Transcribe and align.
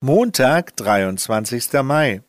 Montag, 0.00 0.76
23. 0.76 1.82
Mai. 1.82 2.22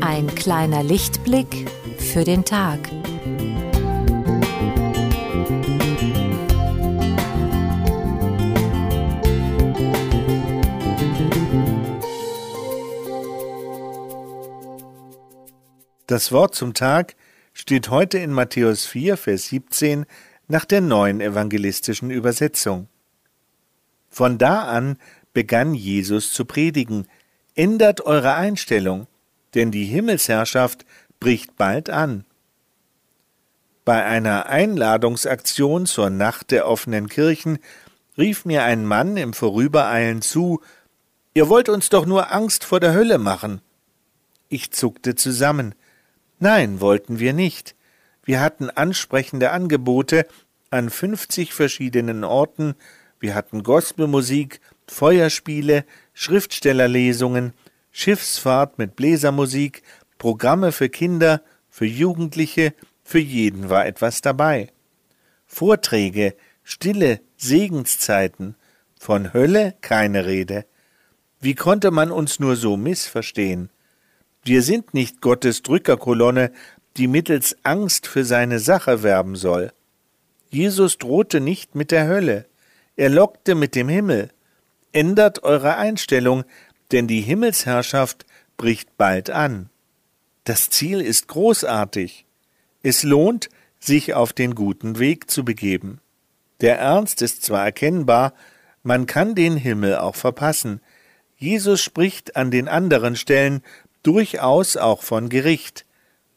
Ein 0.00 0.32
kleiner 0.36 0.84
Lichtblick 0.84 1.68
für 1.98 2.22
den 2.22 2.44
Tag. 2.44 2.78
Das 16.06 16.32
Wort 16.32 16.54
zum 16.54 16.74
Tag 16.74 17.14
steht 17.52 17.88
heute 17.88 18.18
in 18.18 18.32
Matthäus 18.32 18.86
4, 18.86 19.16
Vers 19.16 19.46
17 19.48 20.04
nach 20.48 20.64
der 20.64 20.80
neuen 20.80 21.20
evangelistischen 21.20 22.10
Übersetzung. 22.10 22.88
Von 24.10 24.36
da 24.36 24.64
an 24.64 24.98
begann 25.32 25.74
Jesus 25.74 26.32
zu 26.32 26.44
predigen, 26.44 27.06
ändert 27.54 28.00
eure 28.00 28.34
Einstellung, 28.34 29.06
denn 29.54 29.70
die 29.70 29.84
Himmelsherrschaft 29.84 30.84
bricht 31.20 31.56
bald 31.56 31.88
an. 31.88 32.24
Bei 33.84 34.04
einer 34.04 34.46
Einladungsaktion 34.46 35.86
zur 35.86 36.10
Nacht 36.10 36.50
der 36.50 36.66
offenen 36.66 37.08
Kirchen 37.08 37.58
rief 38.18 38.44
mir 38.44 38.64
ein 38.64 38.86
Mann 38.86 39.16
im 39.16 39.32
Vorübereilen 39.32 40.20
zu, 40.20 40.60
Ihr 41.34 41.48
wollt 41.48 41.70
uns 41.70 41.88
doch 41.88 42.04
nur 42.04 42.30
Angst 42.32 42.64
vor 42.64 42.78
der 42.78 42.92
Hölle 42.92 43.16
machen. 43.16 43.62
Ich 44.50 44.70
zuckte 44.72 45.14
zusammen. 45.14 45.74
Nein, 46.42 46.80
wollten 46.80 47.20
wir 47.20 47.34
nicht. 47.34 47.76
Wir 48.24 48.40
hatten 48.40 48.68
ansprechende 48.68 49.52
Angebote 49.52 50.26
an 50.70 50.90
fünfzig 50.90 51.54
verschiedenen 51.54 52.24
Orten, 52.24 52.74
wir 53.20 53.36
hatten 53.36 53.62
Gospelmusik, 53.62 54.60
Feuerspiele, 54.88 55.84
Schriftstellerlesungen, 56.14 57.52
Schiffsfahrt 57.92 58.76
mit 58.76 58.96
Bläsermusik, 58.96 59.84
Programme 60.18 60.72
für 60.72 60.88
Kinder, 60.88 61.42
für 61.70 61.86
Jugendliche, 61.86 62.74
für 63.04 63.20
jeden 63.20 63.70
war 63.70 63.86
etwas 63.86 64.20
dabei. 64.20 64.72
Vorträge, 65.46 66.34
stille 66.64 67.20
Segenszeiten, 67.36 68.56
von 68.98 69.32
Hölle 69.32 69.76
keine 69.80 70.26
Rede. 70.26 70.66
Wie 71.38 71.54
konnte 71.54 71.92
man 71.92 72.10
uns 72.10 72.40
nur 72.40 72.56
so 72.56 72.76
missverstehen? 72.76 73.70
Wir 74.44 74.62
sind 74.62 74.92
nicht 74.92 75.20
Gottes 75.20 75.62
Drückerkolonne, 75.62 76.52
die 76.96 77.06
mittels 77.06 77.56
Angst 77.62 78.06
für 78.06 78.24
seine 78.24 78.58
Sache 78.58 79.02
werben 79.02 79.36
soll. 79.36 79.72
Jesus 80.50 80.98
drohte 80.98 81.40
nicht 81.40 81.74
mit 81.74 81.90
der 81.90 82.06
Hölle, 82.06 82.46
er 82.96 83.08
lockte 83.08 83.54
mit 83.54 83.74
dem 83.74 83.88
Himmel. 83.88 84.30
Ändert 84.92 85.44
eure 85.44 85.76
Einstellung, 85.76 86.44
denn 86.90 87.06
die 87.06 87.22
Himmelsherrschaft 87.22 88.26
bricht 88.58 88.98
bald 88.98 89.30
an. 89.30 89.70
Das 90.44 90.68
Ziel 90.68 91.00
ist 91.00 91.28
großartig. 91.28 92.26
Es 92.82 93.02
lohnt, 93.02 93.48
sich 93.80 94.14
auf 94.14 94.32
den 94.32 94.54
guten 94.54 94.98
Weg 94.98 95.30
zu 95.30 95.44
begeben. 95.44 96.00
Der 96.60 96.78
Ernst 96.78 97.22
ist 97.22 97.42
zwar 97.42 97.64
erkennbar, 97.64 98.34
man 98.82 99.06
kann 99.06 99.34
den 99.34 99.56
Himmel 99.56 99.96
auch 99.96 100.16
verpassen. 100.16 100.80
Jesus 101.36 101.80
spricht 101.80 102.36
an 102.36 102.50
den 102.50 102.68
anderen 102.68 103.16
Stellen 103.16 103.62
durchaus 104.02 104.76
auch 104.76 105.02
von 105.02 105.28
Gericht. 105.28 105.86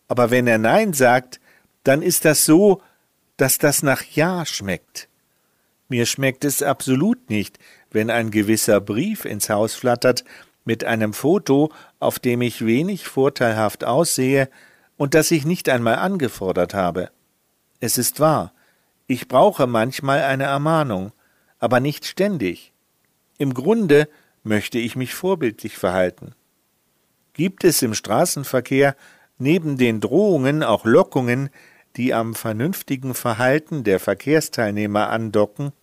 Aber 0.08 0.32
wenn 0.32 0.48
er 0.48 0.58
Nein 0.58 0.94
sagt, 0.94 1.40
dann 1.84 2.02
ist 2.02 2.26
das 2.26 2.46
so, 2.46 2.82
dass 3.38 3.58
das 3.58 3.84
nach 3.84 4.04
Ja 4.04 4.46
schmeckt. 4.46 5.10
Mir 5.88 6.06
schmeckt 6.06 6.46
es 6.46 6.64
absolut 6.64 7.30
nicht, 7.30 7.60
wenn 7.92 8.10
ein 8.10 8.32
gewisser 8.32 8.82
Brief 8.82 9.26
ins 9.26 9.50
Haus 9.50 9.76
flattert 9.76 10.24
mit 10.64 10.84
einem 10.84 11.14
Foto, 11.14 11.72
auf 12.00 12.18
dem 12.18 12.42
ich 12.42 12.66
wenig 12.66 13.08
vorteilhaft 13.08 13.84
aussehe 13.84 14.50
und 14.98 15.14
das 15.14 15.32
ich 15.32 15.46
nicht 15.46 15.70
einmal 15.70 15.96
angefordert 15.96 16.74
habe. 16.74 17.12
Es 17.80 17.98
ist 17.98 18.20
wahr, 18.20 18.54
ich 19.08 19.28
brauche 19.28 19.68
manchmal 19.68 20.24
eine 20.24 20.46
Ermahnung, 20.46 21.12
aber 21.60 21.80
nicht 21.80 22.06
ständig. 22.06 22.74
Im 23.38 23.54
Grunde 23.54 24.10
möchte 24.44 24.80
ich 24.80 24.96
mich 24.96 25.14
vorbildlich 25.14 25.78
verhalten. 25.78 26.34
Gibt 27.36 27.66
es 27.66 27.82
im 27.82 27.94
Straßenverkehr 27.94 28.96
neben 29.38 29.78
den 29.78 30.00
Drohungen 30.00 30.64
auch 30.64 30.86
Lockungen, 30.86 31.50
die 31.98 32.14
am 32.14 32.34
vernünftigen 32.34 33.14
Verhalten 33.14 33.84
der 33.84 34.00
Verkehrsteilnehmer 34.00 35.10
andocken? 35.10 35.74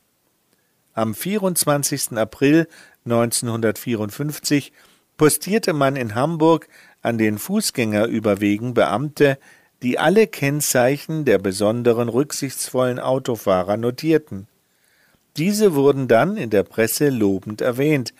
Am 0.95 1.15
24. 1.15 2.13
April 2.13 2.69
1954 3.05 4.73
postierte 5.19 5.75
man 5.75 5.97
in 5.97 6.15
Hamburg 6.15 6.69
an 7.03 7.19
den 7.19 7.37
Fußgängerüberwegen 7.37 8.73
Beamte, 8.73 9.39
die 9.83 9.99
alle 9.99 10.29
Kennzeichen 10.29 11.27
der 11.27 11.37
besonderen 11.37 12.09
rücksichtsvollen 12.09 12.99
Autofahrer 12.99 13.77
notierten. 13.77 14.47
Diese 15.37 15.75
wurden 15.75 16.09
dann 16.09 16.39
in 16.39 16.49
der 16.49 16.63
Presse 16.63 17.11
lobend 17.11 17.61
erwähnt, 17.61 18.15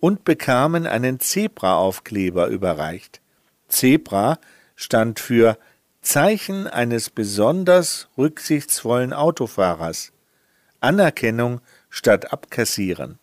und 0.00 0.24
bekamen 0.24 0.86
einen 0.86 1.20
Zebraaufkleber 1.20 2.48
überreicht. 2.48 3.20
Zebra 3.68 4.38
stand 4.74 5.20
für 5.20 5.58
Zeichen 6.02 6.66
eines 6.66 7.10
besonders 7.10 8.08
rücksichtsvollen 8.16 9.12
Autofahrers. 9.12 10.12
Anerkennung 10.80 11.60
statt 11.90 12.32
Abkassieren. 12.32 13.18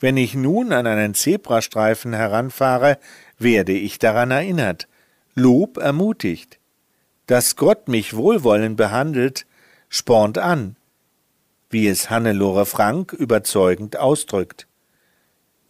Wenn 0.00 0.16
ich 0.16 0.34
nun 0.34 0.72
an 0.72 0.86
einen 0.86 1.14
Zebrastreifen 1.14 2.14
heranfahre, 2.14 2.98
werde 3.38 3.72
ich 3.72 3.98
daran 3.98 4.30
erinnert, 4.30 4.88
Lob 5.34 5.76
ermutigt. 5.76 6.58
Dass 7.26 7.54
Gott 7.54 7.86
mich 7.86 8.16
wohlwollend 8.16 8.76
behandelt, 8.76 9.46
spornt 9.88 10.38
an, 10.38 10.76
wie 11.68 11.86
es 11.86 12.10
Hannelore 12.10 12.66
Frank 12.66 13.12
überzeugend 13.12 13.96
ausdrückt. 13.96 14.66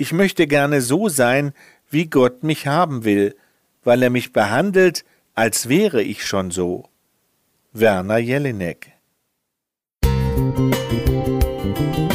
Ich 0.01 0.15
möchte 0.15 0.47
gerne 0.47 0.81
so 0.81 1.11
sein, 1.11 1.53
wie 1.91 2.07
Gott 2.07 2.43
mich 2.43 2.67
haben 2.67 3.05
will, 3.05 3.37
weil 3.85 4.03
er 4.03 4.09
mich 4.09 4.33
behandelt, 4.33 5.05
als 5.35 5.69
wäre 5.69 6.03
ich 6.03 6.25
schon 6.25 6.51
so. 6.51 6.89
Werner 7.75 8.17
Jelinek 8.17 8.93
Musik 10.03 12.10